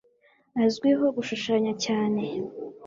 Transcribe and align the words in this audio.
Azwiho 0.63 1.05
gushushanya 1.17 1.71
cyane 1.85 2.21